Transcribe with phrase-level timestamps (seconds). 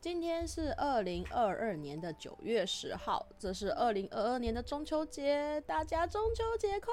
[0.00, 6.92] 今天是二零二二年的九月十号，这是二零二二年的中秋节，大家中秋节快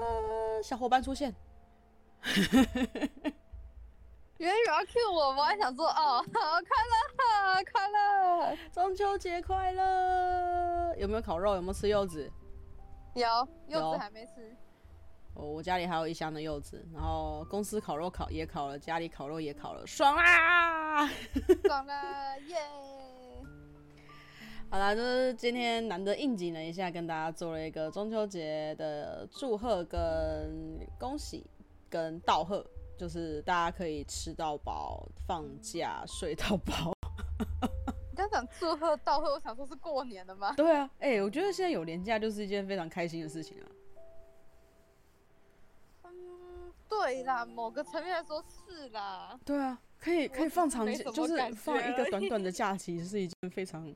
[0.00, 0.62] 乐！
[0.62, 1.34] 小伙伴出现，
[4.38, 10.94] 原来有要 cue 我，我还想说哦，好快乐，快乐，中秋节快乐！
[10.96, 11.56] 有没有烤肉？
[11.56, 12.30] 有没有吃柚子？
[13.14, 13.26] 有，
[13.66, 14.56] 柚子还没吃。
[15.34, 20.14] 哦，我家里还有一箱的柚子，然后公司烤肉烤也烤了，家里烤肉也烤了，爽
[20.94, 21.10] 啊！
[21.66, 22.56] 爽了，耶！
[24.70, 31.44] 好啦，就是今天难得应景了一下，跟大家做了一个中秋节的祝贺跟恭喜
[31.90, 32.64] 跟道贺，
[32.96, 36.92] 就是大家可以吃到饱，放假睡到饱。
[38.10, 40.54] 你刚讲祝贺道贺，我想说是过年的吗？
[40.56, 43.66] 对啊，哎、欸，我觉得现在有连假就是一件非常开心的事情啊。
[46.88, 49.38] 对啦，某个层面来说是啦。
[49.44, 53.90] 对啊，可以可以放长假，就是放一个短短的 假期，是一件非常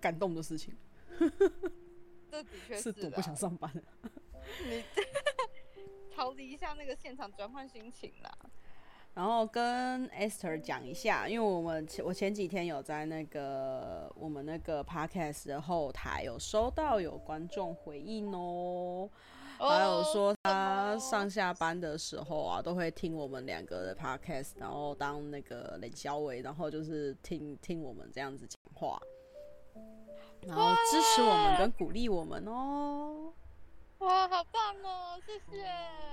[0.00, 0.72] 感动的事情。
[2.30, 3.68] 这的确是多不想上班。
[4.68, 4.84] 你
[6.14, 8.30] 逃离一下那个现场，转换心情啦。
[9.14, 19.10] 然后跟 Esther 讲一下，因为我们前我前几天有在那个我们那个 Podcast 的后台有收到有观众回应哦。
[19.58, 29.00] 还有说他上下班的时候啊，都会听我们两个的 podcast，然后当那个冷小伟，然后就是听听我们这样子讲话，
[30.42, 33.32] 然后支持我们跟鼓励我们哦。
[33.98, 35.64] 哇，好棒哦，谢谢。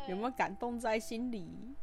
[0.07, 1.75] 有没有感动在心里？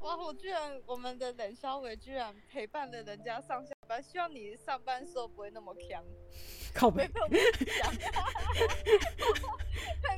[0.00, 6.02] 哇，我居然我们的冷小伟居然陪伴了人家上下班，希望你上班时候不会那么锵。
[6.74, 7.06] 靠北。
[7.08, 7.28] 快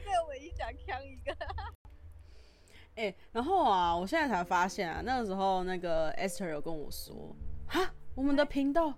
[0.00, 1.32] 被我一讲锵一个！
[2.96, 8.94] 哎、欸，然后啊，我现在才发现啊，那个时候那个 Esther 有跟我说，哈，我们的频道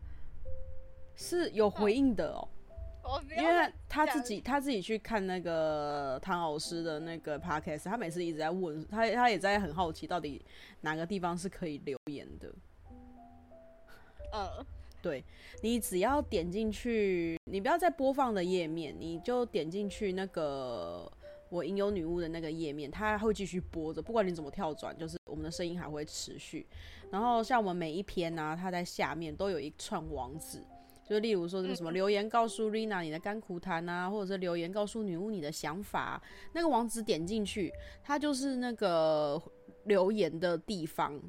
[1.16, 2.48] 是有回应的哦，
[3.02, 10.44] 哦因为他自己他自己去看那个唐老师的那个 podcast，他每次一直在问他，他也在很好奇到底
[10.82, 12.54] 哪个地方是可以留言的，
[14.32, 14.66] 嗯。
[15.00, 15.24] 对，
[15.62, 21.10] 你只要点进去，你不要在播放的页面，你就点进去那个
[21.50, 26.66] 我吟游女巫的那个页面，它会继续播着，不管你怎么跳转，就是我们的声音还会持续。
[27.12, 30.60] 然后像我们每一篇呢、啊，它在下面都有一串网址，
[31.08, 36.20] 就例如说这个什么留言告诉 Rina 你的甘苦谈啊，或者是留言告诉女巫你的想法，
[36.52, 37.72] 那个网址点进去，
[38.02, 39.40] 它就是那个
[39.84, 41.22] 留言的地方，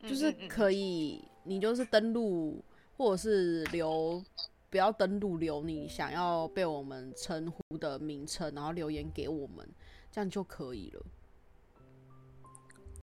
[0.00, 1.22] 就是可以。
[1.44, 2.62] 你就是登录，
[2.96, 4.22] 或者是留，
[4.70, 9.68] 不要登录留你想要被我们称呼的名称，然后留言给我们，
[10.10, 11.02] 这样就可以了。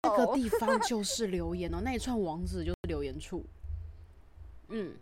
[0.03, 3.43] 那个地方就是留言哦，那一串网址就是留言处。
[4.69, 4.95] 嗯。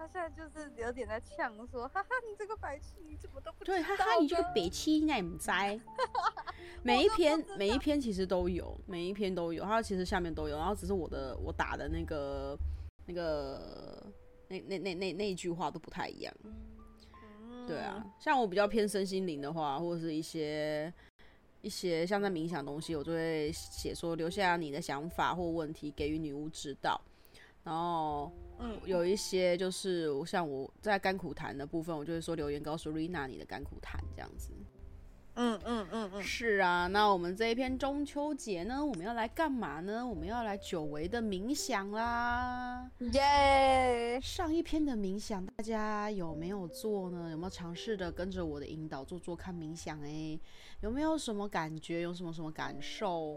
[0.00, 3.62] 他现在就是有点在呛说，哈哈，你这个白痴，你怎么都不？
[3.62, 5.78] 对，哈哈，你这个白痴，你也不在。
[6.82, 12.56] 每一篇每一篇其实都有，每一篇都有，它其实下面都有，然后只是我的我打的那个
[13.04, 14.02] 那个
[14.48, 16.34] 那那那那那一句话都不太一样。
[16.42, 20.90] 嗯、对啊，像我比较偏身心灵的话，或者是一些
[21.60, 26.98] 一些像在冥想东西，我就会写说留下你的想法或问题，给予女巫指导。
[27.62, 34.50] 然后，嗯，有一些就是像我在甘苦谈的部分，我就会说留言告诉 Rina 你的甘苦谈这样子。
[35.34, 36.86] 嗯嗯嗯嗯，是啊。
[36.88, 40.06] 那我们这一篇中秋节呢，我们要来干嘛呢？
[40.06, 42.90] 我们要来久违的冥想啦！
[43.12, 44.20] 耶！
[44.20, 47.30] 上一篇的冥想大家有没有做呢？
[47.30, 49.98] 有没有尝试的跟着我的引导做做看冥想？
[50.02, 50.38] 哎，
[50.82, 52.02] 有没有什么感觉？
[52.02, 53.36] 有什么什么感受？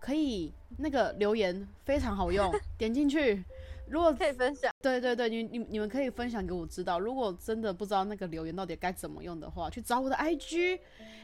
[0.00, 3.44] 可以那个留言非常好用， 点进去，
[3.88, 6.98] 如果可以分享，对对对，你你你们可以分享给我知道。
[6.98, 10.80] 如果真的不知道那个留言到底该怎么用的话，去找我的 IG，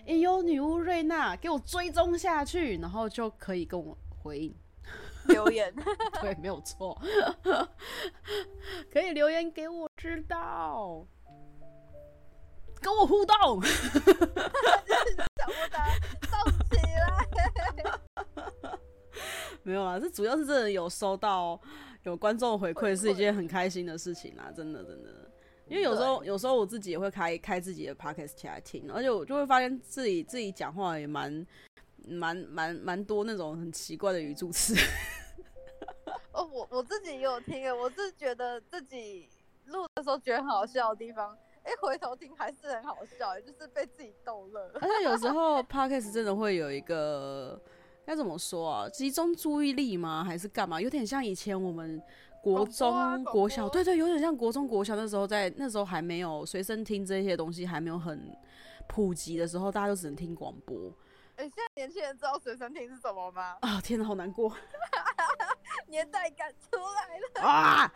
[0.06, 4.54] 哎呦女巫瑞娜，给我追踪下去，然后就可以跟我回应
[5.28, 5.74] 留言。
[6.20, 7.00] 对，没有错，
[8.92, 11.06] 可以留言给我知道，
[12.82, 13.62] 跟我互动。
[13.62, 15.78] 想不到，
[16.20, 17.08] 动起来。
[19.62, 21.60] 没有啊，这主要是真的有收到
[22.04, 25.30] 有观众回馈，是一件很开心的事情啦，真的真的。
[25.66, 31.46] 因为有时候有时候我自己也会开开自己的 podcast 起来听，而且我就会发现自己自己讲话也蛮
[32.06, 34.74] 蛮蛮蛮多那种很奇怪的语助词。
[36.32, 39.28] 哦，我我自己也有听，我是觉得自己
[39.66, 44.70] 录的时候觉得很好笑的地方，哎，回头听还是很好笑，就是被自己逗乐。
[44.80, 47.60] 而且有时候 podcast 真的会有一个。
[48.08, 48.88] 该怎么说啊？
[48.88, 50.24] 集中注意力吗？
[50.24, 50.80] 还是干嘛？
[50.80, 52.02] 有点像以前我们
[52.42, 58.34] 国中、啊、国小，对对，有点像国中、国小那时候在，在那时候还没有随身听这些东西还没有很
[58.86, 60.88] 普及的时候，大家都只能听广播。
[61.36, 63.58] 哎、欸，现在年轻人知道随身听是什么吗？
[63.60, 64.50] 啊，天哪，好难过，
[65.86, 67.92] 年代感出来了啊！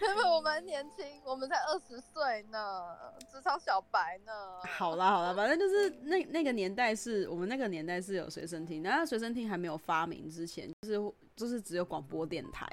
[0.00, 2.96] 因为我们年轻，我们才二十岁呢，
[3.30, 4.32] 职场小白呢。
[4.66, 12.68] 好啦好啦，反正就是那那个年代是我们那个年代是有随身听，然后随身听还没有发明之前，就是就是只有广播电台。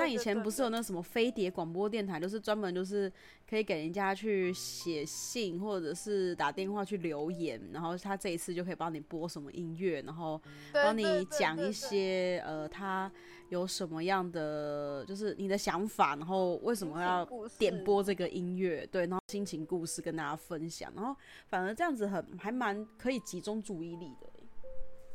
[0.00, 3.12] 像以前不是有那什么飞碟广播电台，就是专门就是
[3.48, 10.40] 可以给人家去写信或者是打电话去留言，然后他这一次就可以帮你播什么音乐，然后
[10.72, 13.10] 帮你讲一些呃他。
[13.50, 18.86] 有什么样的就是你的想法，然后为什么要点播这个音乐？
[18.86, 21.16] 对，然后心情故事跟大家分享，然后
[21.48, 24.30] 反而这样子很还蛮可以集中注意力的。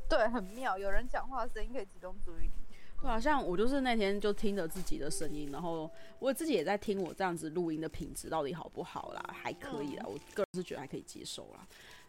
[0.09, 2.64] 对，很妙，有人讲话的声音可以集中注意力。
[3.01, 11.67] 对啊，像我就是那天就听着自己的声音，然后我自己也在听我这样子录音的品质到底好不好啦，还可以啦，我个人是觉得还可以接受啦。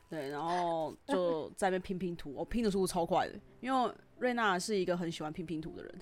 [0.08, 6.00] 对，然后就在那边拼拼图，我拼的速度超快的，因为瑞娜是一个很喜欢拼拼图的人。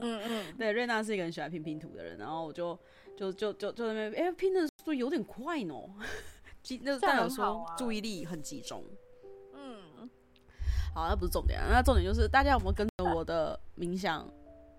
[0.00, 2.76] 嗯 嗯，对，瑞娜是一个很喜欢拼拼图的人，然后我就
[3.16, 5.74] 就就就就在那边，哎，拼的速度有点快呢，
[6.62, 8.82] 集那代表说注意力很集中。
[10.90, 14.28] 嗯，好，那不是重点，那重点就是大家有没有跟着我的冥想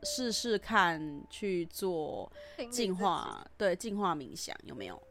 [0.04, 2.32] 试试看去做
[2.70, 3.46] 净化？
[3.58, 5.02] 对，净化冥想有没有？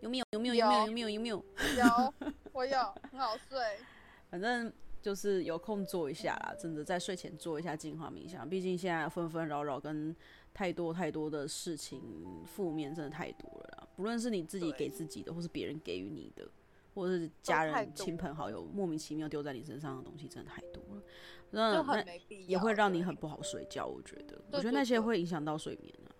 [0.00, 0.24] 有没有？
[0.32, 0.54] 有没有？
[0.54, 0.86] 有没有？
[0.86, 1.08] 有没有？
[1.08, 1.44] 有没有？
[1.78, 2.14] 有，
[2.52, 2.78] 我有，
[3.10, 3.58] 很好睡。
[4.30, 4.70] 反正
[5.00, 8.48] 就是有空做一下啦，真的在睡前做一下净化冥想。
[8.48, 10.14] 毕竟现在纷纷扰扰跟
[10.52, 12.02] 太多太多的事情，
[12.44, 13.88] 负面真的太多了啦。
[13.96, 16.46] 不论是你自己给自己的，或是别人给予你的，
[16.94, 21.02] 或者是家人、亲朋好友莫名其妙丢在你身上的东西，真的太多了。
[21.50, 23.86] 那那也会让你很不好睡觉。
[23.86, 26.10] 我觉得，我觉得那些会影响到睡眠啊，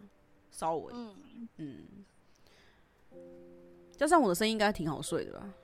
[0.50, 1.86] 稍微，嗯嗯。
[3.96, 5.54] 加上我的声音应该挺好睡的吧？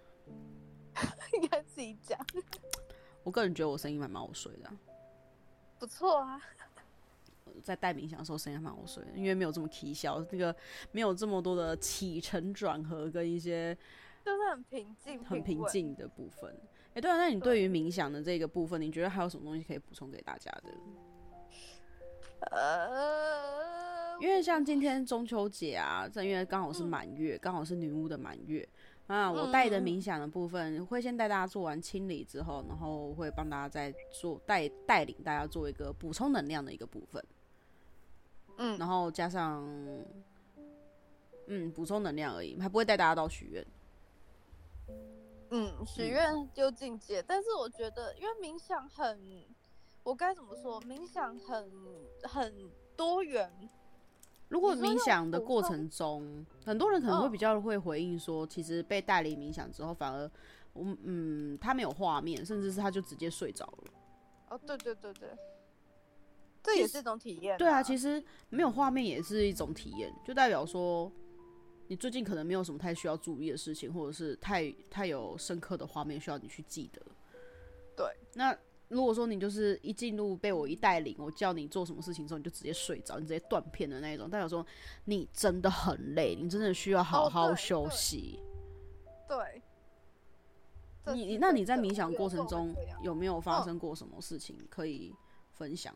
[1.34, 2.18] 应该自己讲。
[3.22, 4.70] 我个人觉得我声音蛮蛮好睡的，
[5.78, 6.40] 不错啊。
[7.62, 10.54] 在带冥想的时候声音还蛮好睡的，因为没有这么啼笑，那个
[10.92, 13.76] 没有这么多的起承转合跟一些，
[14.24, 16.50] 就是很平静、很平静的部分。
[16.90, 20.70] 哎、欸，对啊，那你对于冥想的这个部分，你觉得还有什么东西可以补充给大家的？
[22.50, 23.60] 呃。
[24.20, 28.68] 因为像今天中秋节啊，这因为刚好是满月，刚、嗯、好是女巫的满月
[29.06, 29.32] 啊。
[29.32, 37.24] 我带的冥想的部分，嗯、会先带大家做完清理之后，然后会帮大家再做带带领大家做一个补充能量的一个部分。
[38.58, 39.66] 嗯，然后加上
[41.46, 43.66] 嗯补充能量而已，还不会带大家到许愿。
[45.50, 49.44] 嗯，许愿就境界、嗯，但是我觉得，因为冥想很，
[50.02, 50.80] 我该怎么说？
[50.82, 51.70] 冥想很
[52.22, 53.52] 很多元。
[54.48, 60.30] 如果冥想的过程中，很多人可能会比较会回应说，其实被带离冥想之后，反而，
[60.74, 63.92] 嗯嗯，他没有画面，甚至是他就直接睡着了。
[64.48, 65.28] 哦，对对对对，
[66.64, 67.56] 这也是一种体验。
[67.58, 71.10] 对啊，其实没有画面也是一种体验，就代表说，
[71.90, 77.02] 你最近可能没有什么太需要注意的事情，或者是太太有深刻的画面需要你去记得。
[77.96, 78.56] 对，那。
[78.90, 84.66] 如果说你就是一进入被我一带领，我叫你做什么事情之后，你就直接睡着，你直接断片的那一种，代表说
[85.04, 88.40] 你真的很累，你真的需要好好休息。
[89.28, 89.62] 哦、对，
[91.04, 95.14] 对你你那你在冥想过程中有没有发生过什么事情可以
[95.52, 95.94] 分享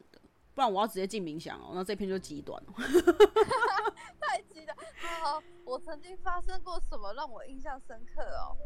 [0.55, 2.73] 不然我要直接进冥想哦，那这篇就极短了。
[4.21, 4.77] 太极端。
[5.23, 8.57] 好，我曾经发生过什么让我印象深刻哦？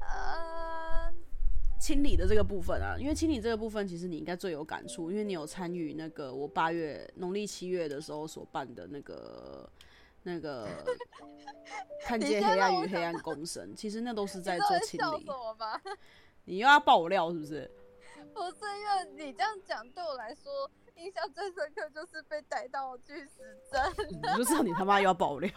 [0.00, 1.16] 嗯。
[1.80, 9.72] 清理的这个部分啊，因为清理这个部分，其实你应该最有感触，因为你有参与那个我八月农历七月的时候所办的那个
[10.22, 10.68] 那个
[12.04, 15.26] 看见黑暗与黑暗共生，其实那都是在做清理。
[16.44, 17.70] 你又要爆我料是不是？
[18.34, 23.82] 不是，因为你这样讲对我来说印象最深刻就是被逮到巨石阵。
[24.10, 25.50] 你就知道你他妈要爆料。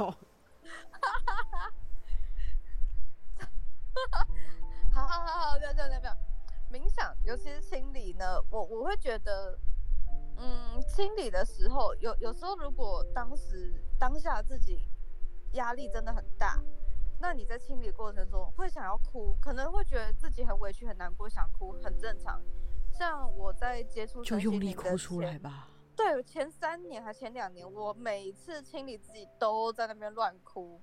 [4.93, 6.17] 好好好好，不要这样，不要这样。
[6.71, 9.59] 冥想，尤其是清理呢，我我会觉得，
[10.37, 14.87] 嗯，清理的时候，有有时候如果当时当下自己
[15.53, 16.57] 压力真的很大，
[17.19, 22.41] 那你在清理过程中会想要哭，可能会觉得自己很委屈、很难过，想哭，很正常。
[22.97, 25.67] 像我在接触就用力哭出来吧。
[25.95, 30.79] 对，前三年还前两年，我每一次清理自己都在那边乱哭，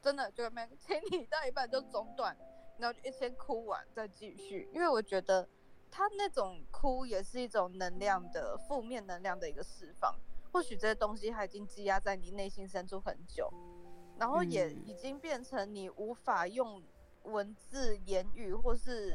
[0.00, 2.36] 真的就那边清理到一半就中断。
[2.78, 5.46] 然后就先哭完再继续，因为我觉得
[5.90, 10.18] 他那种哭也是一种能量的负面能量的一个释放。
[10.50, 13.52] 或许这些东西它已经积压在你内心深处很久，
[14.18, 16.82] 然后也已经变成你无法用
[17.24, 19.14] 文字、言语，或是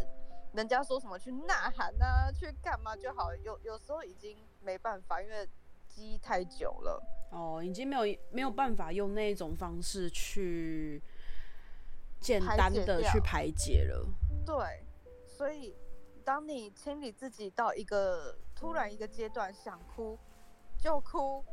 [0.55, 3.35] 人家说什么去呐喊啊，去干嘛就好。
[3.35, 5.47] 有有时候已经没办法，因为
[5.87, 7.03] 积太久了。
[7.31, 11.01] 哦，已经没有没有办法用那种方式去
[12.19, 14.07] 简单的去排解了。
[14.45, 14.85] 对，
[15.27, 15.75] 所以
[16.23, 20.17] 当你清理自己到一个突然一个阶段想哭。
[20.77, 21.43] 就哭，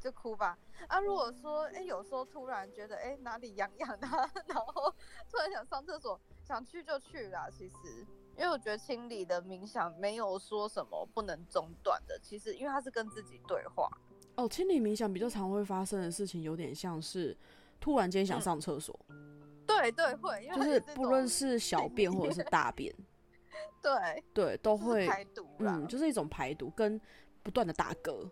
[0.00, 0.56] 就哭吧。
[0.86, 4.06] 啊，如果说，哎、欸，有时候突然觉得，哎、欸，哪里痒痒的，
[4.46, 4.94] 然后
[5.30, 7.48] 突然想上厕所，想去就去啦。
[7.50, 12.18] 其实，因为我觉得清理的冥想没有说什么不能中断的。
[12.22, 13.88] 其实，因为它是跟自己对话。
[14.36, 17.36] 哦，清理冥想比较常会发生的事情，有点像是
[17.80, 18.98] 突然间想上厕所。
[19.08, 22.94] 嗯、对对会，因为就是不论是小便或者是大便，
[23.82, 27.00] 对对都会排毒，嗯，就是一种排毒跟。
[27.40, 28.28] 不断的打嗝，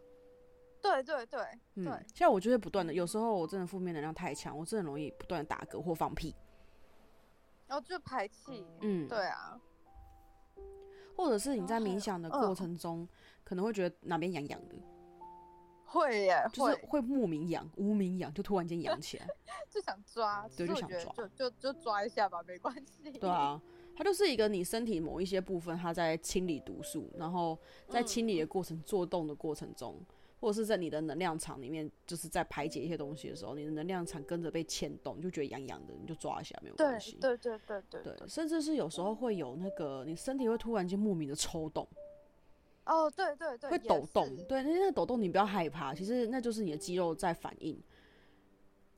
[0.86, 1.40] 对对对，
[1.74, 2.06] 嗯，对。
[2.14, 6.34] 像我就是不断的，有时候我真的负面能量太强，我真的容易不断的打嗝或放屁，
[7.66, 9.60] 然后就排气，嗯，对啊，
[11.16, 13.08] 或者是你在冥想的过程中，哦、
[13.44, 14.76] 可能会觉得哪边痒痒的，
[15.84, 17.00] 会耶，就是会。
[17.00, 19.26] 莫名痒、无名痒，就突然间痒起来，
[19.70, 23.60] 就想抓，对，就想抓，就就就抓一下吧，没关系，对啊。
[23.98, 28.46] 它就是一个你身体某一些部分，它在清理毒素，然后在清理的。
[28.46, 30.06] 过程、做动的过程中，嗯、
[30.38, 37.16] 或者是在你的能量场里面，就是在排解一些东西的时候，你的能量场跟着被牵动，你就觉得痒痒的，你就抓一下没有关系。
[37.20, 41.86] 对对对对对，对，甚至是有时候会有那个，你身体会突然间莫名的抽动。
[42.84, 44.36] 哦，对对对，会抖动。
[44.46, 47.82] 对，那那抖动你不要害怕，其实那就是你的肌肉在反应。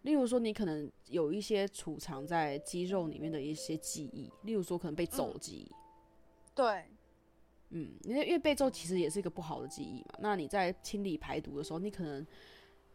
[0.02, 5.71] 例如说，你可能有一些储藏在肌肉里面的一些记忆，例如说可能被揍记忆。
[5.71, 5.76] 嗯、
[6.54, 6.85] 对，
[7.70, 10.18] 嗯，因为因为被揍其实也是一个不好的记忆嘛。
[10.20, 12.26] 那你在清理排毒的时候，你可能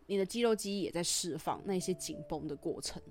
[0.07, 3.01] 你的肌肉记忆也在释放那些紧绷的过程。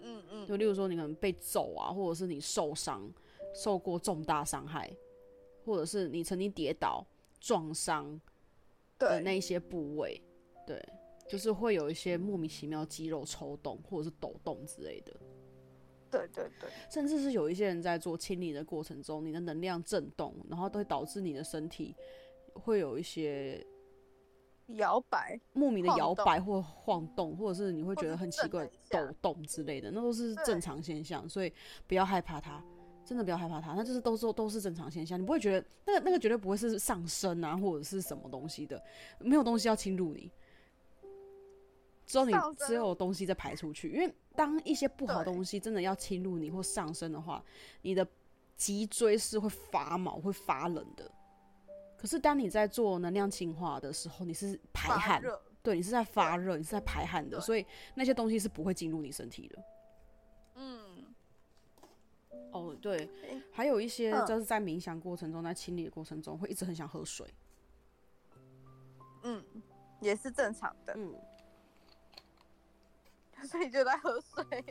[0.00, 0.46] 嗯嗯。
[0.46, 3.12] 就例如说，你可能被揍啊，或者是你受伤，
[3.54, 4.90] 受过重大伤害，
[5.64, 7.06] 或者是你曾经跌倒
[7.40, 8.20] 撞伤
[8.98, 10.20] 的那些部位，
[10.66, 10.76] 对。
[10.76, 10.88] 对
[11.28, 15.12] 就是会有一些莫名其妙肌肉抽动或者是抖动之类的，
[16.16, 21.94] 对对对，甚至是有一些人在做清理的过程中，你的能量震动，然后都会导致你的身体
[22.54, 23.64] 会有一些
[24.68, 31.52] 摇摆，莫名的摇摆或晃动，或者是你会觉得很奇怪抖动之类的，那都是正常现象，所以
[31.86, 32.64] 不要害怕它，
[33.04, 38.82] 真的不要害怕它，那就是都是都是正常现象，你不会觉得那个那个绝对不会是上升啊或者是什么东西的，
[39.20, 40.32] 没有东西要侵入你。
[42.06, 47.44] 之后你只有东西再排出去，因为当一些不好的东西真的要侵入你或上升的话，
[47.82, 48.06] 你的
[48.56, 51.10] 脊椎是会发毛、会发冷的。
[51.98, 55.20] 可是当你在做能量净化的时候，你是排汗，
[55.62, 59.64] 对，你是在发热，你是在排汗的，所以那些东西是不会进入你身体的。
[60.54, 61.04] 嗯，
[62.52, 63.10] 哦，对，
[63.50, 67.26] 还有一些就是在冥想过程中，在清理的过程中，会一直很想喝水。
[69.24, 69.44] 嗯，
[70.00, 70.94] 也是正常的。
[70.96, 71.12] 嗯。
[73.44, 74.44] 所以就在喝水。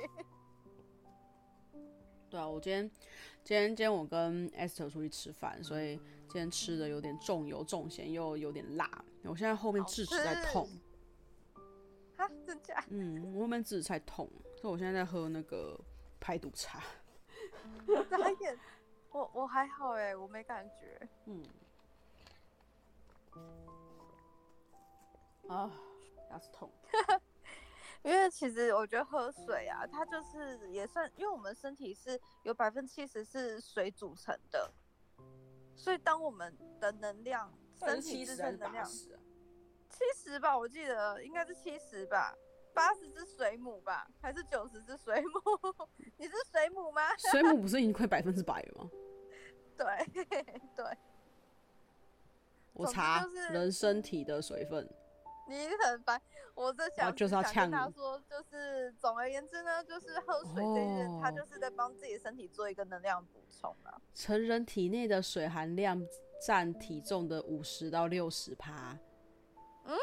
[2.29, 2.89] 对啊，我今天
[3.43, 5.95] 今天今天我跟 Esther 出去吃饭，所以
[6.27, 8.89] 今天吃的有点重油重咸，又有点辣。
[9.23, 10.67] 我现在后面智齿在痛。
[12.17, 12.83] 啊，真假？
[12.89, 15.79] 嗯，我后面智齿在痛，所以我现在在喝那个
[16.19, 16.81] 排毒茶。
[18.09, 18.59] 眨眼，
[19.11, 21.07] 我我还好哎，我没感觉。
[21.25, 21.43] 嗯。
[25.47, 25.71] 啊，
[26.31, 26.71] 牙齿痛。
[28.05, 34.71] 因为其实我觉得喝水啊，它就是也算，因为我们身体是有百分之七十是水组成的，
[35.75, 42.31] 所以当我们的能量，身体自身能量七十吧，我记得应该是七十吧，
[42.75, 45.87] 八十只水母吧，还是九十只水母？
[46.17, 47.01] 你是水母吗？
[47.31, 48.89] 水母不是已经快百分之百了吗？
[49.75, 50.23] 对
[50.75, 50.97] 对，
[52.73, 54.87] 我查人身体的水分。
[55.47, 56.19] 你很烦，
[56.55, 64.01] 我在想，就是要呛他说，就是总而言之呢，就是喝水这件事，他就是在帮自己身体做一个能量补充啊。
[64.15, 66.01] 成人体内的水含量
[66.43, 68.97] 占体重的五十到六十趴。
[69.83, 69.95] 嗯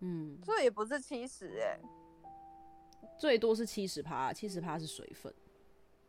[0.00, 1.78] 嗯，这也不是七十哎，
[3.18, 5.34] 最多是七十趴，七十趴是水分。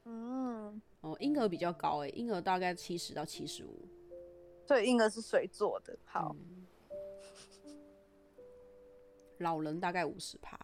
[0.06, 3.86] 嗯，哦，婴儿比较高哎，婴儿大概七十到七十五，
[4.66, 5.98] 所以婴儿是水做的。
[6.06, 6.34] 好。
[6.40, 6.66] 嗯
[9.40, 10.58] 老人大概五十趴，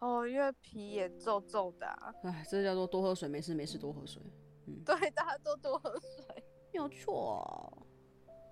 [0.00, 2.14] 哦，因为皮也皱皱的、啊。
[2.22, 4.22] 哎，这叫做多喝水，没事没事多喝水。
[4.66, 7.86] 嗯， 对，大家都多喝水，没有错。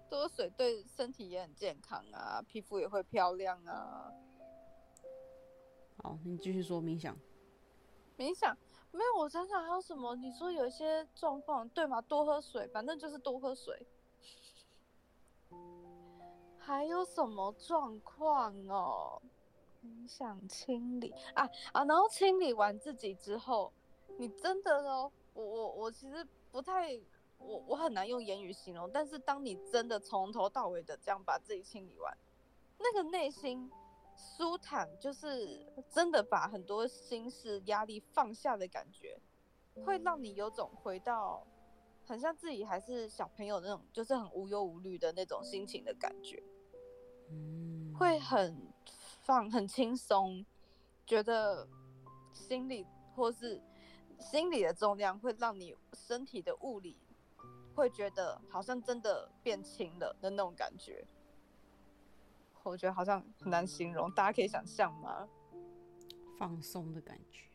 [0.09, 4.13] 多喝水对身体也很健康啊，皮肤也会漂亮啊。
[6.03, 7.17] 好，你继续说冥想。
[8.17, 8.57] 冥想
[8.93, 10.15] 没有，我想想还有什么？
[10.15, 12.01] 你说有一些状况，对吗？
[12.03, 13.85] 多喝水，反正就是多喝水。
[16.67, 19.21] 还有什么状况哦？
[19.83, 23.71] 冥想清理啊啊，然后清理完自己之后，
[24.19, 26.99] 你真的哦，我我我其实不太，
[27.37, 32.17] 我我很难用言语形容，但是当你真的从头到尾的这样把自己清理完，
[32.79, 33.71] 那个内心
[34.17, 39.21] 舒坦，就是真的把很多心事压力放下的感觉，
[39.85, 41.47] 会让你有种回到
[42.07, 46.43] 很像自己还是小朋友那种，就是很无忧无虑的那种心情的感觉，
[47.99, 48.73] 会很。
[49.25, 50.45] 放很轻松，
[51.07, 51.67] 觉得
[52.31, 53.59] 心理或是
[54.19, 56.95] 心理的重量会让你身体的物理
[57.75, 61.07] 会觉得好像真的变轻了的那种感觉，
[62.65, 65.27] 我觉得好像很难形容，大家可以想象吗？
[66.37, 67.47] 放松的感觉，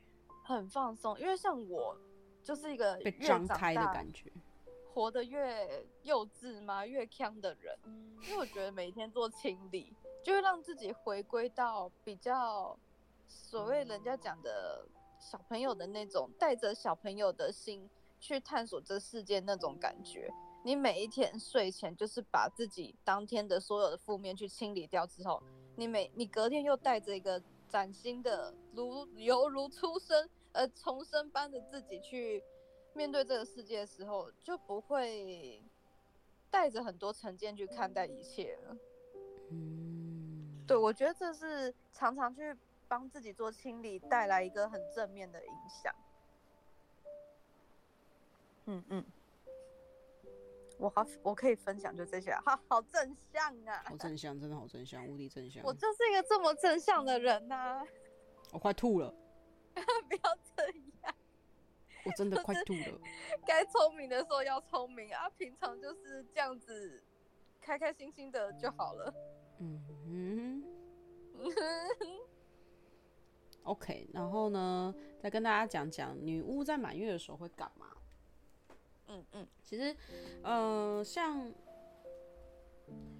[0.43, 1.95] 很放松，因为像我
[2.41, 4.33] 就是一个被张开的感觉，
[4.99, 6.85] 活得越幼稚吗？
[6.85, 7.73] 越锵的人，
[8.21, 9.95] 因为我觉得每天做清理。
[10.21, 12.77] 就会让自己回归到比较
[13.25, 14.85] 所谓人家讲的
[15.17, 17.89] 小朋友的那种，带着小朋友的心
[18.19, 20.29] 去探索这世界那种感觉。
[20.65, 25.41] 你每一天睡前就是把自己当天的所有的负面去清理掉之后，
[25.77, 32.43] 你每你隔天又带着一个崭新的如犹如出生呃重生般的自己去
[32.99, 35.63] 面对这个世界的时候，就不会
[36.51, 38.77] 带着很多成见去看待一切了。
[39.51, 40.65] 嗯。
[40.67, 42.53] 对，我觉得这是常常去
[42.89, 45.95] 帮自己做清理，带来一个很正面的影响。
[48.65, 49.05] 嗯嗯，
[50.77, 53.81] 我好，我可以分享就这些，好 好正向啊！
[53.87, 55.63] 好正向，真的好正向，无敌正向。
[55.63, 57.87] 我就是一个这么正向的人呐、啊！
[58.51, 59.15] 我快吐了！
[59.73, 60.37] 不要！
[62.05, 62.99] 我真的快吐了。
[63.45, 67.03] 该聪明的时候要聪明啊，平常就是这样子，
[67.61, 69.13] 开开心心的就好了。
[69.59, 70.63] 嗯哼，
[73.63, 77.87] OK，然后呢，再跟大家讲讲女巫在满月的时候会干嘛？
[79.07, 79.91] 嗯嗯，其实，
[80.43, 81.51] 嗯、呃，像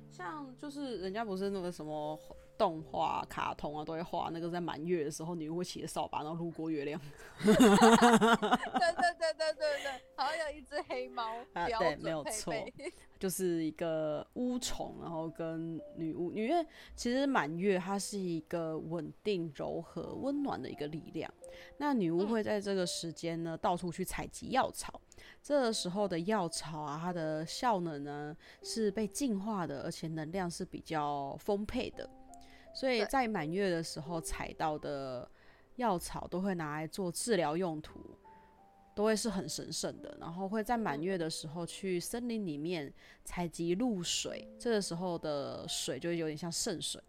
[0.09, 2.17] 像就是人家不是那个什么。
[2.59, 6.99] 动画、卡通啊，都会画那个在满月的时候，女巫会骑着扫把，然后路过月亮。
[7.41, 11.23] 对对对对对对，好像有一只黑猫。
[11.53, 12.53] 啊，对，没有错，
[13.17, 16.31] 就是一个巫虫，然后跟女巫。
[16.31, 16.65] 女月
[16.97, 21.33] 其实满月它是一个稳定、柔和、温暖的一个力量。
[21.77, 24.99] 那女巫会在这个时间呢，到处去采集药草。
[25.41, 32.09] 这个时候的药草啊，它的效能呢是被净化的，而且能量是比较丰沛的。
[32.73, 35.29] 所以在满月的时候采到的
[35.75, 37.99] 药草都会拿来做治疗用途，
[38.95, 40.17] 都会是很神圣的。
[40.19, 42.93] 然后会在满月的时候去森林里面
[43.25, 47.01] 采集露水，这个时候的水就有点像圣水。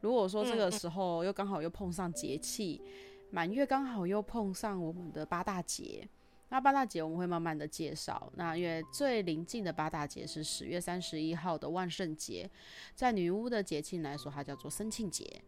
[0.00, 2.82] 如果说这个时候又刚好又碰上节气，
[3.30, 6.08] 满月刚好又碰上我们的八大节。
[6.52, 8.30] 那八大节我们会慢慢的介绍。
[8.36, 12.48] 那因为最临近的八大节是十月三十一号的万圣节，
[12.94, 15.42] 在女巫的节庆来说，它叫做生庆节。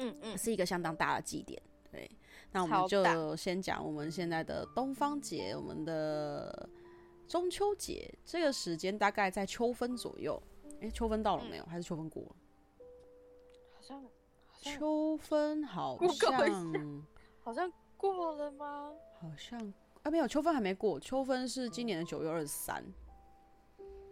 [0.00, 1.62] 嗯嗯，是一个相当大的祭典。
[1.88, 2.10] 对，
[2.50, 6.68] 那我们就先讲我们现在的东方节，我们的
[7.28, 8.12] 中秋节。
[8.24, 10.42] 这个时间大概在秋分左右。
[10.80, 11.64] 诶，秋分到了没有？
[11.66, 12.36] 还是秋分过了？
[13.72, 14.04] 好像
[14.60, 17.06] 秋分好像
[17.40, 18.92] 好像过了吗？
[19.20, 19.72] 好像。
[20.04, 21.00] 啊，没有，秋分还没过。
[21.00, 22.84] 秋分是今年的九月二十三。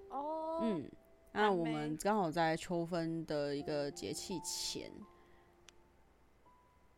[0.08, 0.90] 哦，嗯，
[1.32, 4.90] 那我们刚好在秋分的一个节气前。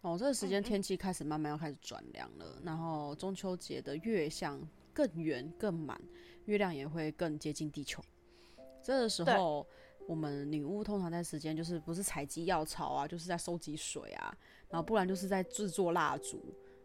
[0.03, 4.61] 哦，这个时间天气开始慢慢要开始转凉了，然后中秋节的月相
[4.93, 6.01] 更圆更满，
[6.45, 8.01] 月亮也会更接近地球。
[8.81, 9.67] 这个时候，
[10.07, 14.33] 我们女巫通常在时间就是不是采集药草啊，就是在收集水啊，
[14.69, 16.41] 然后不然就是在制作蜡烛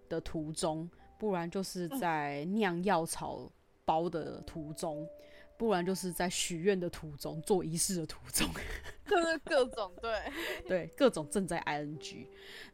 [0.09, 0.89] 的途中。
[1.19, 3.51] 不然就是在酿药草
[3.85, 5.09] 包的途中，嗯、
[5.57, 8.47] 不然就是在许愿的途中，做仪式的途中，
[9.05, 10.19] 就是各种对
[10.65, 12.25] 对各种正在 ing。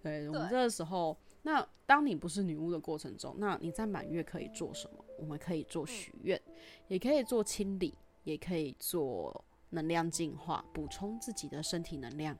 [0.03, 5.03] 对，我们这个时候，那当你不是女巫的过程中，那你在满月可以做什么？
[5.17, 6.53] 我们可以做许愿，嗯、
[6.89, 12.37] 也可以做清理，也可以做能量净化，补充自己的身体能量。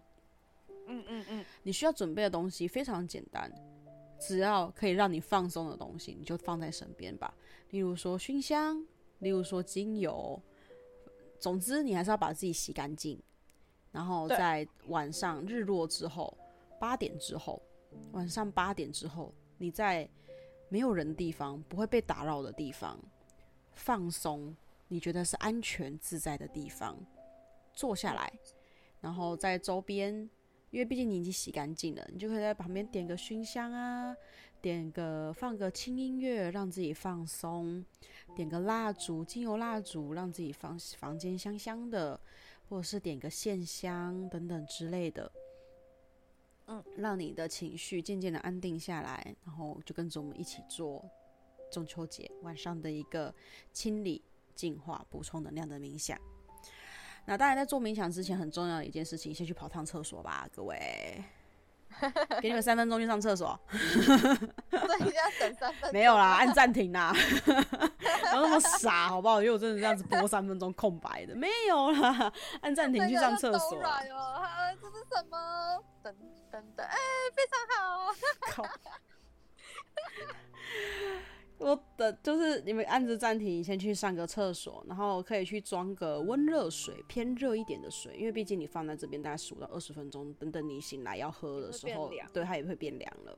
[0.87, 3.51] 嗯嗯嗯，你需要准备的东西非常简单，
[4.19, 7.33] 只要可以让你放松的东西，你就放在身边吧。
[7.69, 8.85] 例如说熏香，
[9.19, 10.41] 例如说精油，
[11.39, 13.21] 总之你还是要把自己洗干净。
[13.91, 16.37] 然后在晚上日落之后，
[16.79, 17.61] 八点之后，
[18.11, 20.09] 晚上八点之后，你在
[20.67, 22.99] 没有人的地方，不会被打扰的地方，
[23.73, 24.53] 放松，
[24.89, 26.97] 你觉得是安全自在的地方，
[27.71, 28.33] 坐下来，
[28.99, 30.29] 然后在周边，
[30.71, 34.15] 因为毕竟你已经洗干净了，你就可以在旁边点个熏香啊，
[34.61, 37.83] 点个放个轻音乐，让自己放松，
[38.35, 42.19] 点个蜡烛，精油蜡烛，让自己房房间香香的。
[42.67, 45.31] 或者是点个线香等等之类的，
[46.65, 51.07] 嗯，让你的情绪渐渐的安定下来，然后就跟着我们一起做
[51.71, 53.31] 中秋节晚上的一个
[53.71, 54.19] 清理、
[54.55, 56.19] 净化、补充能量的冥想。
[57.25, 61.23] 那当然，在做冥想之前，很重要的一件事情，先去跑趟厕所吧，各位。
[62.41, 63.57] 给你们三分钟去上厕所。
[63.69, 65.93] 所以要等三分钟。
[65.93, 67.13] 没有啦，按暂停啦。
[67.45, 67.51] 不
[68.35, 69.41] 要那么傻，好不好？
[69.41, 73.81] 因为我真的这样子播三分钟空白的，没有啦，按暂停去上厕所。
[73.81, 73.99] 好，
[74.81, 75.83] 这是什么？
[76.03, 76.13] 等
[76.51, 76.97] 等等，哎，
[77.33, 78.13] 非常好。
[81.75, 93.37] 我的就是你们按着暂停，先去上个厕所，然后可以去装个温热水，偏热一点的水，因为毕竟你放在这边大概十五到二十分钟，等等你醒来要喝的时候，对，它也会变凉了。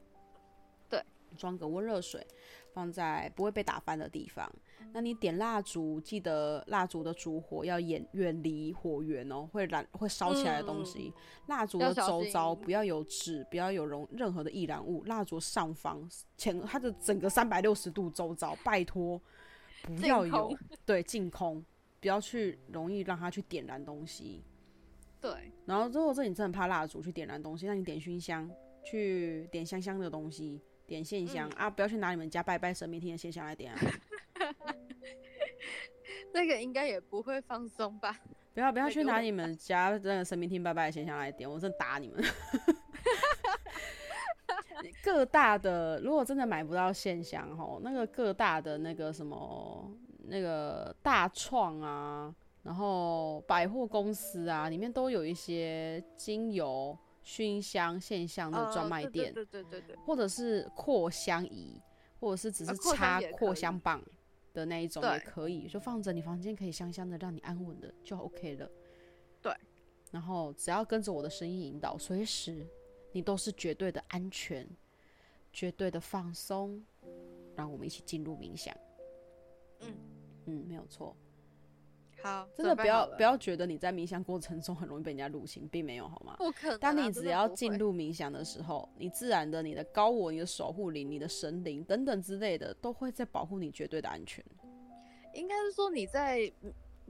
[1.29, 2.25] 对，装个温热水。
[2.73, 4.47] 放在不会被打翻的地方。
[4.93, 11.11] 那你点蜡烛，记得蜡烛的烛火要远远离火源哦，会燃会烧起来的东西。
[11.47, 15.03] 蜡烛的周遭不要有纸，不要有容任何的易燃物。
[15.05, 19.19] 蜡烛上方前它的整个三百六十度周遭，拜托
[19.81, 21.65] 不要有对净空，
[21.99, 24.43] 不要去容易让它去点燃东西。
[25.19, 25.51] 对。
[25.65, 28.47] 然后如果这你真的怕蜡烛去点燃东西，那你点熏香，
[28.83, 30.61] 去点香香的东西。
[30.87, 31.69] 点线香、嗯、啊！
[31.69, 33.79] 不要去拿你们家拜拜神明听的线香来点啊！
[36.33, 38.17] 那个应该也不会放松吧？
[38.53, 42.23] 不要不要去拿你们家那个神明厅拜拜的线香来点，我真打你们！
[45.03, 49.91] 各大的如果真的买不到线香吼，那个各大的那个什么
[50.23, 56.97] 那个大创啊，然后百货公司啊，里面都有一些精油。
[57.27, 61.77] 熏香线香的专卖店，对对对对，或者是扩香仪，
[62.21, 64.01] 或者是只是插扩香棒
[64.53, 68.71] 的那一种也可以，就放着你房间可以香香的，让你安稳的就 OK 了。
[69.41, 69.53] 对，
[70.09, 72.65] 然后只要跟着我的声音引导，随时
[73.11, 74.65] 你都是绝对的安全，
[75.51, 76.81] 绝对的放松，
[77.57, 78.73] 让我们一起进入冥想。
[79.81, 79.93] 嗯
[80.45, 81.13] 嗯，没有错。
[82.23, 86.35] 好，真的不要不要觉得你在冥想过程中很容易被人家入侵，并没有好吗？
[86.37, 94.43] 不可能啊，当你只要进入冥想的时候，你自然的、你的高我、你的守护灵、你的神灵等等之类的，都会在保护你绝对的安全。
[95.33, 96.51] 应该是说你在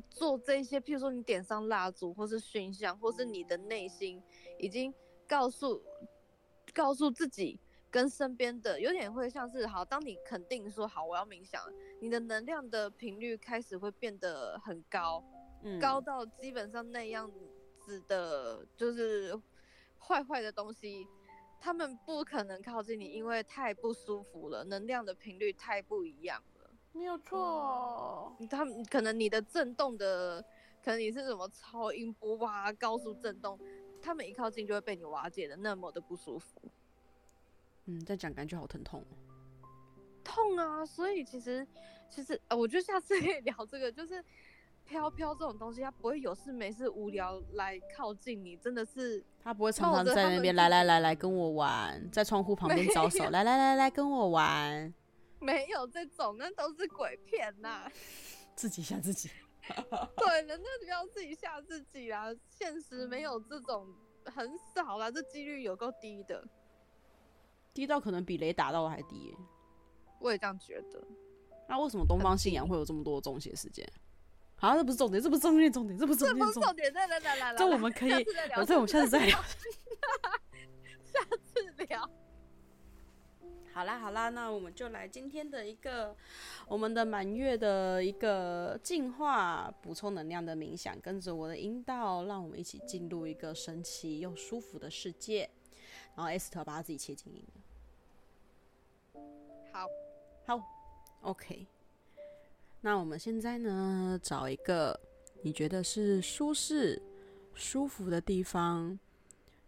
[0.09, 4.21] 做这些，譬如说你点上蜡烛，或是熏香，或是你的内心
[4.59, 4.93] 已经
[5.25, 5.81] 告诉
[6.73, 7.59] 告诉自己。
[7.97, 11.59] 跟身边的有点会像是好，当你肯定说好我要冥想，
[11.99, 15.23] 你的能量的频率开始会变得很高，
[15.63, 17.27] 嗯，高到基本上那样
[17.79, 19.35] 子的，就是
[19.97, 21.07] 坏坏的东西，
[21.59, 26.69] 他们不可能靠近你，因为太不舒服了，能量的频率太不一样了。
[26.91, 30.39] 没有错，他们可能你的震动的，
[30.85, 33.59] 可能你是什么超音波哇，高速震动，
[33.99, 36.61] 他们一靠近就会被你瓦解的那么的不舒服。
[37.87, 39.03] 嗯，再讲感觉好疼痛，
[40.23, 40.85] 痛啊！
[40.85, 41.65] 所以其实，
[42.09, 44.23] 其实呃，我觉得下次可以 聊这个，就是
[44.85, 49.23] 飘飘这种东西，它不会有事没事无聊来靠近你，真的是。
[49.41, 54.93] 它不会常常在那边来来来来跟我玩，在窗户旁边招手，来来来来跟我玩。
[55.39, 57.89] 没有这种，那都是鬼片呐，
[58.53, 59.29] 自己吓自己。
[60.17, 63.87] 对，人家不要自己吓自己啦，现实没有这种，
[64.25, 66.43] 很少啦，这几率有够低的。
[67.77, 69.37] 低到可能比雷打到的还低耶，
[70.19, 70.99] 我也这样觉得。
[71.69, 73.87] 那为什么东方信仰会有这么多中邪事件？
[74.55, 78.25] 好，这不是重点，这不是重点，重点，这不是重点，重点，来来来来来，这我们可以，
[78.65, 79.37] 这我们下次再聊。
[81.05, 82.09] 下次聊。
[83.71, 86.15] 好啦好啦，那我们就来今天的一个
[86.67, 95.47] 我们的满月的一个净化补充能量的冥想，跟着我的引导，让我们一起进入一个神奇又舒服的世界。
[96.15, 97.61] 然后 Esther 把他自己切静音了。
[99.77, 99.87] 好，
[100.43, 100.63] 好
[101.21, 101.67] ，OK。
[102.81, 104.99] 那我们现在呢，找一个
[105.43, 106.99] 你觉得是舒适、
[107.53, 108.97] 舒服的地方，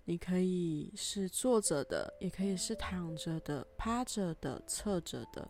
[0.06, 5.48] 你可以是坐着的，也可以是躺着的、趴着的、侧着的，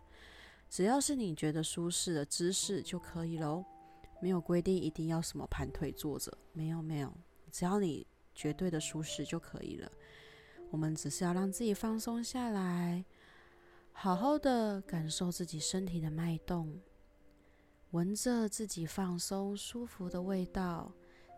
[0.69, 3.63] 只要是你觉得舒适的姿势就可以喽。
[4.21, 7.13] 没有规定一定要什么盘腿坐着，没有没有，
[7.49, 9.89] 只要你绝对的舒适就可以了。
[10.69, 13.05] 我们只是要让自己放松下来，
[14.01, 16.73] 好好的感受自己身体的脉动，
[17.91, 20.89] 闻着自己放松舒服的味道，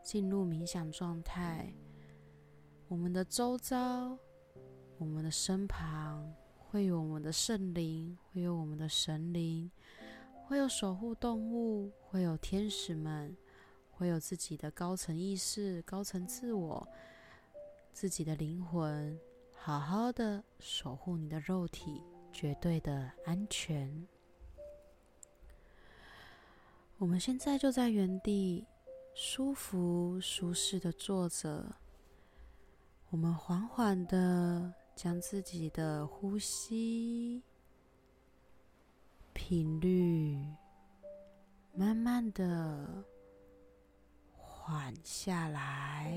[0.03, 1.73] 进入冥想状态。
[2.87, 4.15] 我们的周遭，
[4.99, 9.71] 我们的身旁，会有我们的圣灵，会有我们的神灵，
[10.45, 13.35] 会有守护动物，会有天使们，
[13.89, 16.87] 会有自己的高层意识、高层自我，
[17.91, 19.19] 自己的灵魂，
[19.57, 24.07] 好好的守护你的肉体，绝对的安全。
[26.97, 28.65] 我们现在就在原地，
[29.13, 31.75] 舒服、舒适的坐着。
[33.09, 37.43] 我们缓缓的将自己的呼吸
[39.33, 40.37] 频率
[41.73, 43.03] 慢慢的
[44.29, 46.15] 缓下来，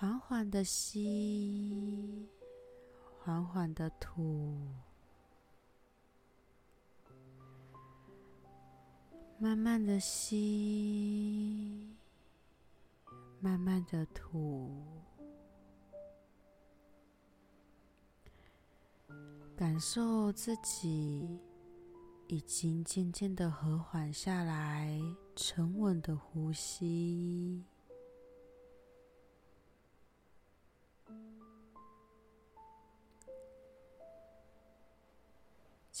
[0.00, 2.26] 缓缓的吸，
[3.18, 4.56] 缓缓的吐，
[9.38, 11.86] 慢慢的吸。
[13.40, 14.70] 慢慢的吐，
[19.54, 21.38] 感受自己
[22.28, 24.98] 已经渐渐的和缓下来，
[25.36, 27.62] 沉稳的呼吸，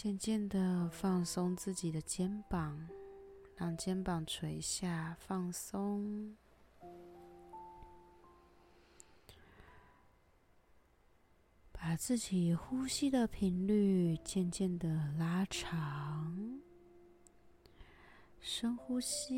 [0.02, 2.88] 渐渐的放松自己的肩膀，
[3.54, 6.34] 让肩膀垂下，放松。
[11.70, 16.58] 把自己呼吸的频率渐渐的拉长，
[18.40, 19.36] 深呼吸，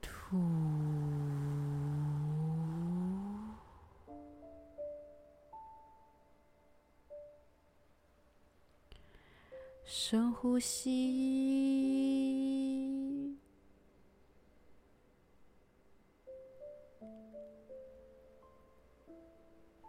[0.00, 0.36] 吐，
[9.94, 10.88] 深呼吸。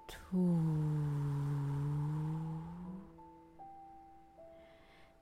[0.06, 0.60] 吐，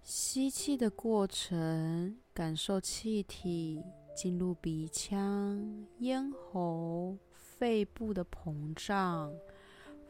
[0.02, 3.84] 吸气的过程，感受气体
[4.15, 9.32] 进入鼻腔、咽喉、肺部的膨胀，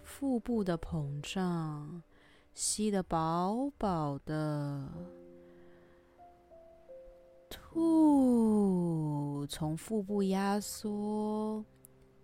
[0.01, 2.01] 腹部的膨胀，
[2.63, 4.88] 吸得饱饱的，
[7.50, 11.65] 吐，从腹部压缩。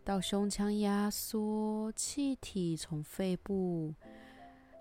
[0.03, 3.95] 到胸腔压缩，气体从肺部、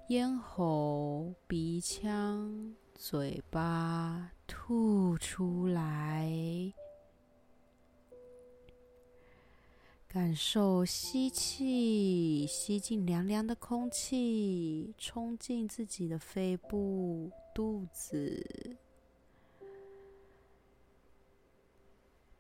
[0.09, 6.31] 咽喉、鼻腔、嘴巴吐出来，
[10.17, 18.43] 感受吸气，吸进凉凉的空气，冲进自己的肺部、肚子。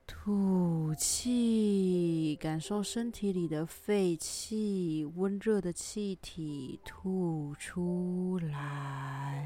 [0.06, 9.44] 吐气，感受身体里的废气、温热的气体吐出来。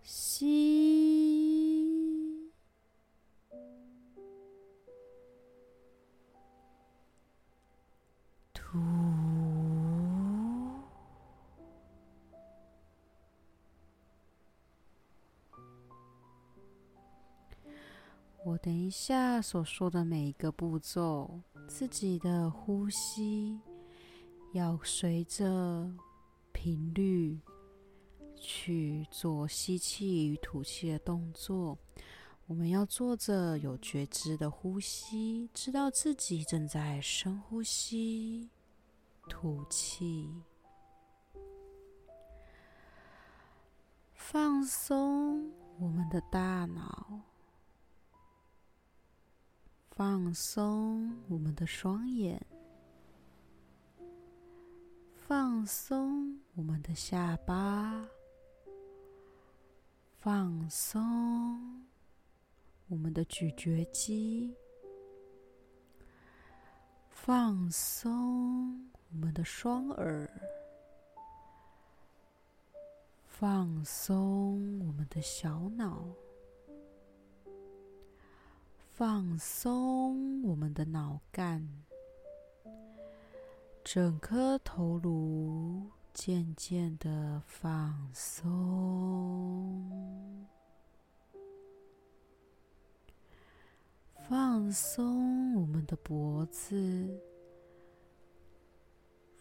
[0.00, 1.57] 吸，
[18.44, 23.58] 我等一下所说的每一个步骤，自己的呼吸
[24.52, 25.90] 要随着
[26.52, 27.38] 频率
[28.36, 31.78] 去做吸气与吐气的动作。
[32.46, 38.48] 我们要做着有觉知的呼吸，知道自己正在深呼吸、
[39.28, 40.42] 吐气，
[44.14, 47.20] 放松我们的大脑。
[49.90, 52.40] 放松我们的双眼，
[55.12, 58.08] 放松我们的下巴，
[60.20, 61.84] 放松
[62.86, 64.54] 我们的咀嚼肌，
[67.20, 70.30] 放松我们的双耳，
[73.26, 76.06] 放松我们的小脑，
[78.92, 81.68] 放松我们的脑干，
[83.84, 88.46] 整颗头颅渐渐的放松，
[94.28, 97.18] 放松我们的脖子。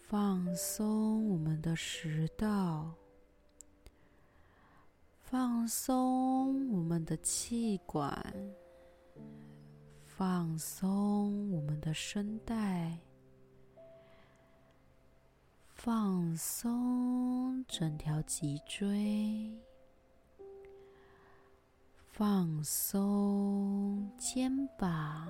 [0.02, 2.96] 放松我们的食道，
[5.20, 8.34] 放松我们的气管，
[10.06, 12.98] 放松我们的声带，
[15.74, 19.52] 放松整条脊椎，
[22.18, 25.28] 放松肩膀。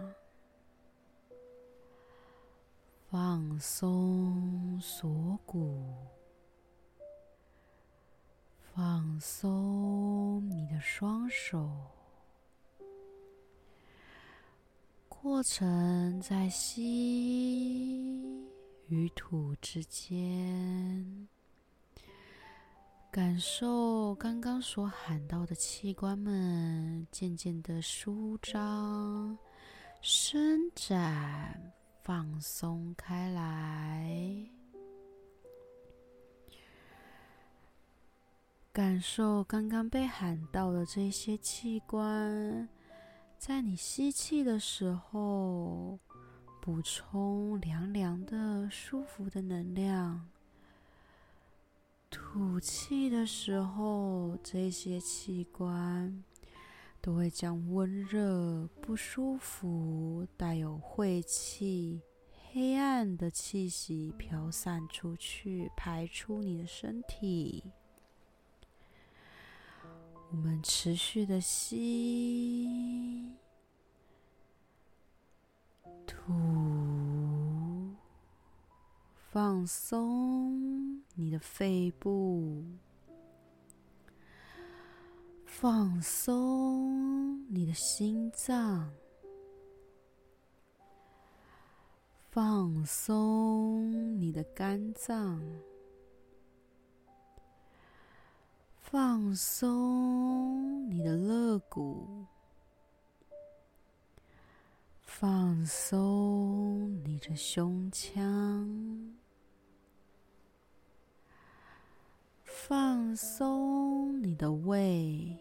[3.09, 5.83] 放松锁骨，
[8.61, 11.69] 放松你的双手。
[15.09, 18.01] 过程在吸
[18.87, 21.27] 与吐之间，
[23.17, 29.35] 感受刚刚所喊到的器官们渐渐的舒张、
[30.01, 31.73] 伸展。
[32.03, 34.07] 放松开来，
[38.71, 42.69] 感受刚刚被喊到的这些器官，
[43.39, 45.97] 在你吸气的时候，
[46.61, 50.23] 补充凉凉的、舒服的能量；
[52.19, 56.23] 吐气的时候，这些器官。
[56.99, 62.01] 都会将温热、不舒服、带有晦气、
[62.51, 67.63] 黑暗的气息飘散出去，排出你的身体。
[70.31, 73.31] 我们持续的吸、
[76.05, 76.33] 吐，
[79.37, 82.63] 放松你的肺部。
[85.45, 88.91] 放松你的心脏，
[92.31, 95.39] 放松你的肝脏，
[98.81, 102.25] 放松你的肋骨，
[105.03, 109.15] 放松你的胸腔。
[112.67, 115.37] 放松你的胃，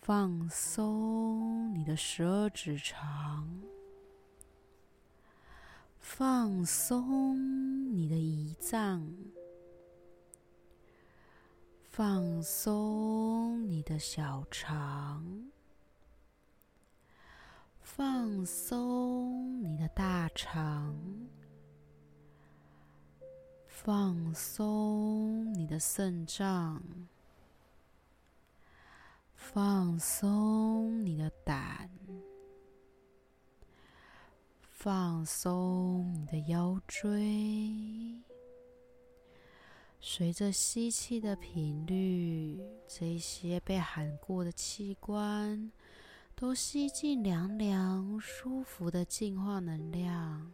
[0.00, 3.60] 放松你的十二指肠，
[5.98, 9.12] 放松你的胰脏，
[11.82, 15.50] 放松你的小肠，
[17.80, 20.96] 放松你的大肠。
[23.80, 26.82] 放松你的肾脏，
[29.36, 31.88] 放松你的胆，
[34.60, 38.20] 放松你的腰椎。
[40.00, 45.70] 随着吸气的频率，这些被喊过的器官
[46.34, 50.52] 都吸进凉凉、舒服的净化能量。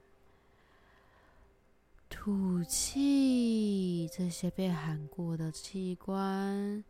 [2.25, 6.83] 吐气，这些被喊过的器官，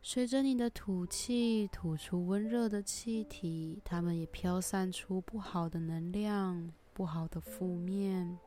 [0.00, 8.38] 随着你的吐气吐出温热的气体，它们也飘散出不好的能量、不好的负面、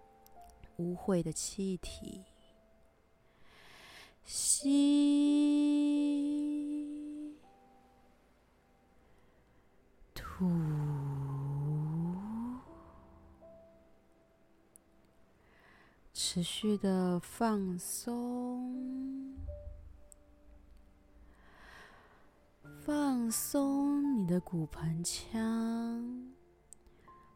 [0.78, 2.22] 污秽的气体。
[4.24, 4.72] 吸，
[10.14, 10.81] 吐。
[16.34, 19.36] 持续的放松，
[22.80, 26.32] 放松你的骨盆腔，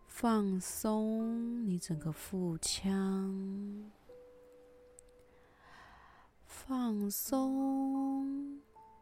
[0.07, 3.91] 放松你整个腹腔，
[6.45, 8.61] 放松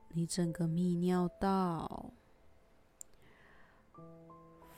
[0.09, 2.09] 你整个泌尿道，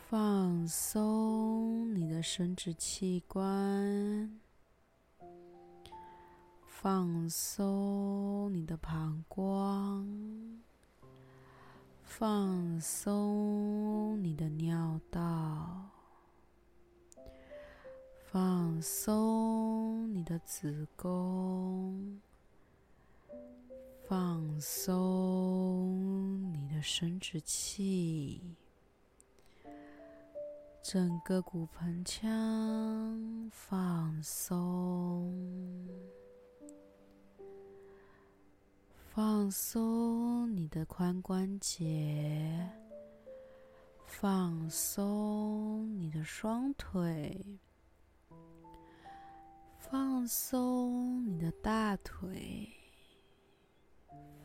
[0.09, 4.41] 放松你的生殖器官。
[6.86, 10.07] 放松你的膀胱，
[12.03, 15.89] 放松你的尿道，
[18.31, 22.21] 放松你的子宫，
[24.07, 28.43] 放松你的生殖器，
[30.83, 35.33] 整个骨盆腔放松，
[39.16, 42.70] 放松你的髋关节，
[44.05, 47.41] 放松你的双腿。
[49.80, 52.70] 放松你的大腿，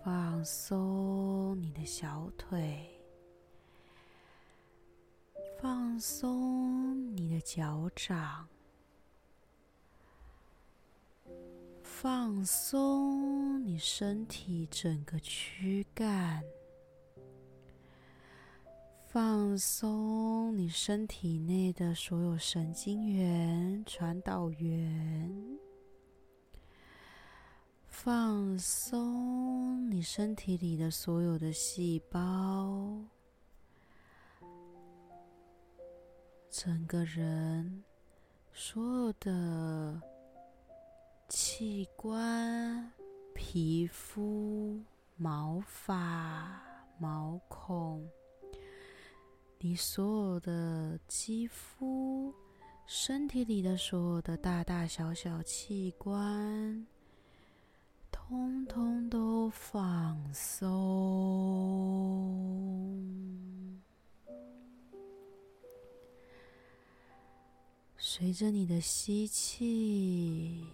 [0.04, 2.88] 放松你的小腿，
[5.60, 8.46] 放松你的脚掌，
[12.02, 16.42] 放松你身体整个躯干。
[19.06, 25.58] 放松你身体内的所有神经元、传导源，
[27.86, 32.98] 放松你身体里的所有的细胞，
[36.48, 37.84] 整个人
[38.54, 40.00] 所有的
[41.30, 42.92] 器官、
[43.32, 44.80] 皮肤、
[45.16, 46.60] 毛发、
[46.98, 48.04] 毛孔。
[49.60, 52.34] 你所有的肌肤，
[52.84, 56.84] 身体里的所有的大大小小器官，
[58.10, 60.66] 通通都放松。
[67.96, 70.66] 随着你的吸气，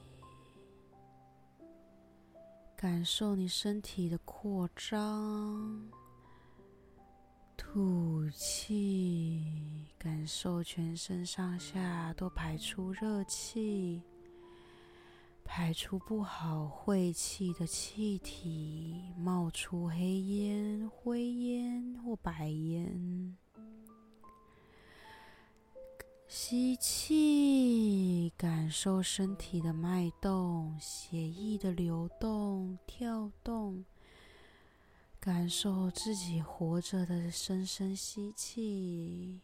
[2.77, 5.91] 感受你身体的扩张。
[7.57, 9.43] 吐气，
[9.99, 14.03] 感受全身上下都排出热气，
[15.43, 23.37] 排出不好晦气的气体，冒出黑烟、灰烟或白烟。
[26.29, 33.85] 吸气，感受身体的脉动，血液的流动、跳动。
[35.21, 39.41] 感受自己活着的深深吸气，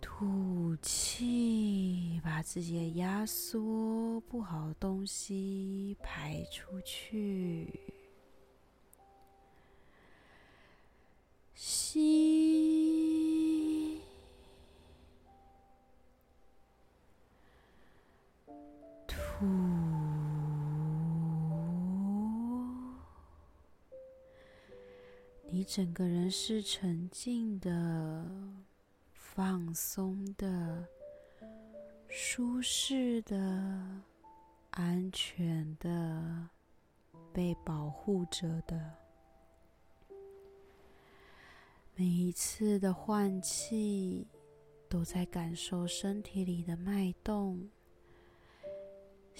[0.00, 7.80] 吐气，把自己的压缩不好的东西排出去。
[11.54, 12.00] 吸，
[19.40, 19.46] 吐。
[25.48, 28.24] 你整个人是沉静的、
[29.12, 30.86] 放松的、
[32.08, 33.36] 舒适的、
[34.70, 36.48] 安全的、
[37.32, 38.78] 被保护着的。
[41.96, 44.28] 每一次的换气，
[44.88, 47.68] 都在感受身体里的脉动，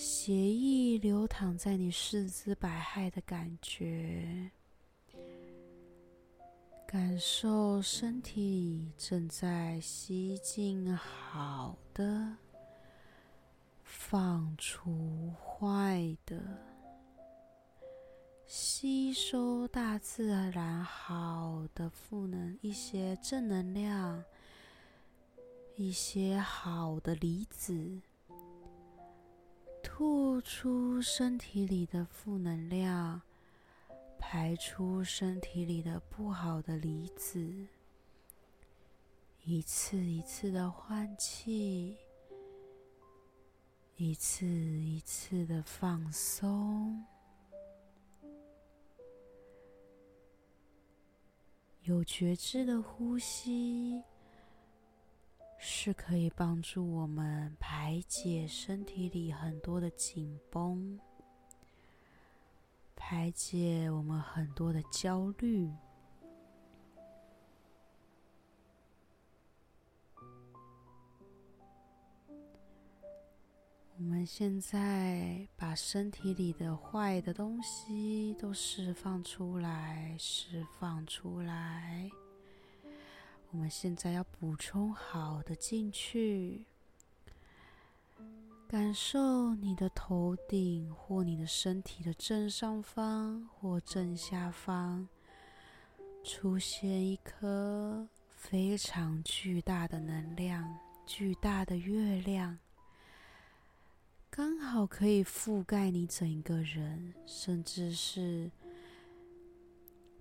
[0.03, 4.51] 血液流淌在你四肢百骸的感觉。
[6.87, 12.35] 感受身体正在吸进好的，
[13.85, 16.41] 放出坏的，
[18.47, 24.25] 吸收大自然好的负能，一些正能量，
[25.77, 28.01] 一些好的离子，
[30.01, 33.21] 吐出身体里的负能量。
[34.19, 37.67] 排出身体里的不好的离子，
[39.45, 41.99] 一次一次的换气，
[43.97, 47.05] 一次一次的放松。
[51.83, 54.03] 有觉知的呼吸
[55.63, 60.99] 是可以帮助我们排解身体里很多的紧绷。
[62.97, 65.71] 排解我们很多的焦虑。
[73.97, 82.11] 我们现在把身体里的坏的东西都释放出来，释放出来。
[83.53, 86.65] 我们现在要补充好的进去。
[88.69, 95.09] 感受你的头顶或你的身体的正上方或正下方
[96.23, 102.57] 出现一颗非常巨大的能量，巨大的月亮，
[104.31, 108.49] 刚好可以覆盖你整个人，甚至是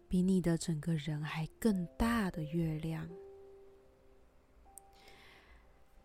[0.10, 3.08] 比你的整个人还更大的月亮。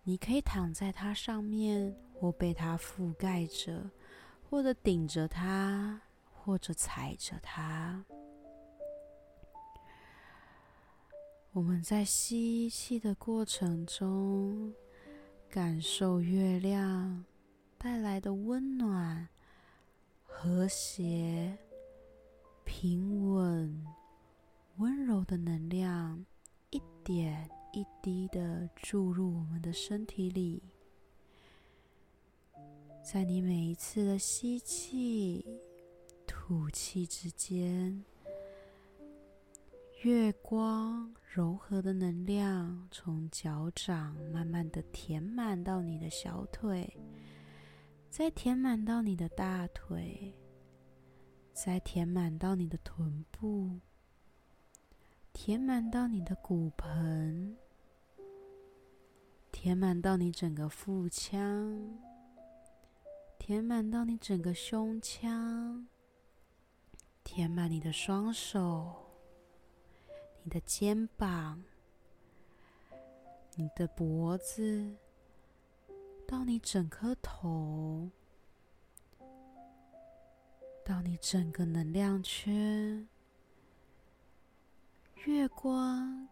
[0.03, 3.91] 你可以躺在它上面，或被它覆盖着，
[4.51, 8.05] 或者顶着它，或者踩着它。
[11.53, 14.75] 我们在吸气的过程中，
[15.49, 17.25] 感受月亮
[17.79, 19.29] 带来的温暖、
[20.25, 21.57] 和谐、
[22.77, 23.87] 平稳、
[24.79, 26.27] 温柔的能量，
[26.71, 30.61] 一点一滴的注入我们的身体里。
[33.01, 35.47] 在你每一次的吸气、
[36.27, 38.05] 吐气之间。
[40.03, 46.93] 月光柔和的能量从脚掌慢慢的填满到你的小腿，
[48.11, 50.35] 再填满到你的大腿，
[51.65, 53.81] 再填满到你的臀部，
[55.33, 57.57] 填满到你的骨盆，
[59.51, 61.99] 填满到你整个腹腔，
[63.39, 65.89] 填满到你整个胸腔，
[67.25, 69.07] 填满你的双手。
[70.43, 71.65] 你的肩膀，
[73.55, 74.95] 你的脖子，
[76.29, 78.11] 到你整颗头，
[80.85, 83.09] 到你整个能量圈，
[85.25, 86.29] 月光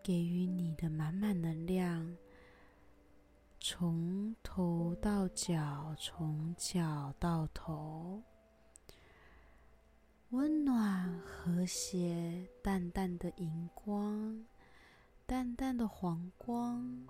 [0.00, 2.16] 给予你的满满能量，
[3.58, 8.22] 从头到脚，从脚到头。
[10.30, 14.46] 温暖、和谐、淡淡的荧光，
[15.26, 17.04] 淡淡的黄光，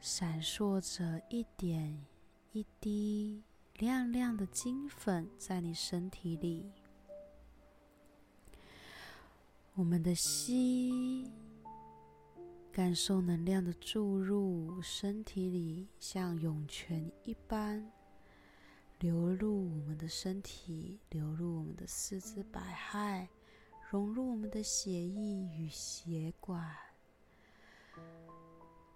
[0.00, 2.04] 闪烁着一点
[2.52, 3.42] 一滴
[3.78, 6.72] 亮亮的金粉在你身体里。
[9.74, 11.30] 我们的吸，
[12.72, 17.88] 感受能量的注入身体里，像涌泉一般。
[18.98, 22.60] 流入我们的身体，流入我们的四肢百
[22.90, 23.28] 骸，
[23.88, 26.76] 融入我们的血液与血管。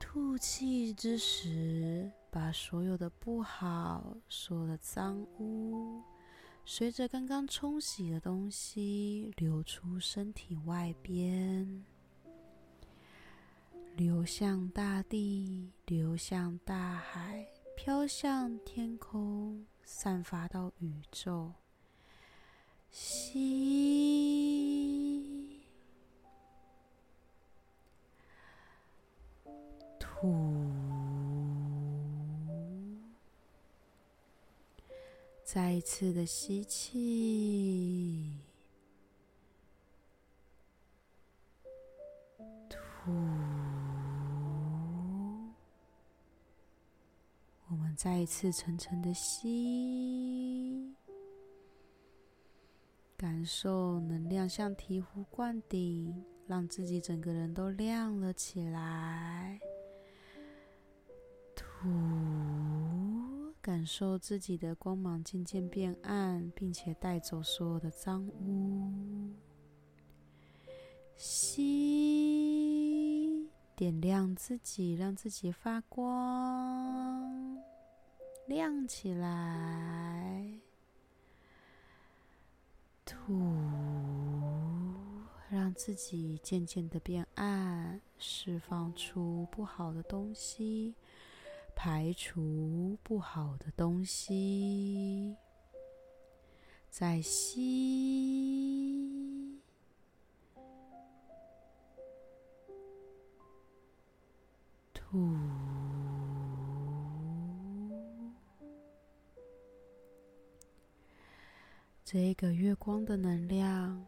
[0.01, 6.03] 吐气之时，把所有的不好、所有的脏污，
[6.65, 11.85] 随着刚刚冲洗的东西流出身体外边，
[13.95, 19.67] 流向大地，流向大海，飘向天空。
[19.85, 21.53] 散发到宇宙，
[22.89, 23.43] 吸，
[29.99, 30.72] 吐，
[35.55, 38.39] 再一次的吸气，
[42.71, 43.13] 吐。
[47.69, 50.97] 我们再一次沉沉的吸，
[53.19, 59.61] 感受能量像醍醐灌顶，让自己整个人都亮了起来。
[61.55, 61.91] 吐，
[63.63, 69.33] 感受自己的光芒渐渐变暗，并且带走所有的脏污。
[71.17, 71.63] 吸，
[73.77, 77.57] 点亮自己，让自己发光。
[78.49, 80.59] 亮起来，
[83.05, 83.33] 吐，
[85.49, 90.97] 让自己渐渐的变暗，释放出不好的东西，
[91.75, 95.37] 排除不好的东西，
[96.89, 97.61] 再吸，
[104.95, 105.37] 吐。
[112.05, 114.07] 这个月光的能量，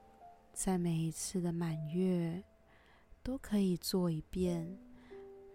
[0.52, 2.44] 在每一次的满月
[3.22, 4.78] 都可以做一遍，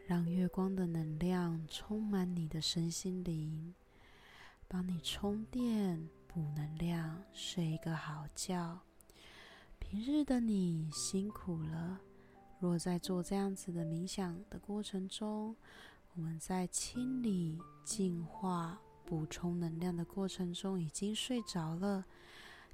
[0.09, 3.75] 让月光的能量充满你的身心灵，
[4.67, 8.79] 帮你充电、补能量，睡一个好觉。
[9.77, 12.01] 平日的你辛苦了，
[12.59, 15.55] 若在做这样子的冥想的过程中，
[16.15, 22.03] 我们在清理、净化、补充能量的过程中已经睡着了。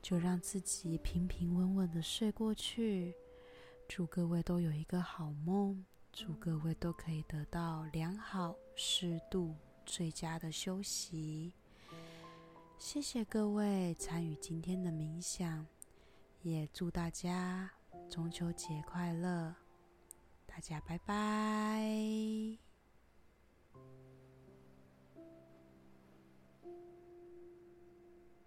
[0.02, 3.14] 就让自己平平稳稳的睡过去。
[3.90, 5.84] 祝各位都有一个好梦，
[6.16, 9.54] 祝各位都可以得到良好、适度、
[9.86, 11.52] 最佳的休息。
[12.80, 15.68] 谢谢各位参与今天的冥想，
[16.42, 17.70] 也祝大家
[18.10, 19.54] 中秋节快乐！
[20.46, 22.65] 大家拜拜。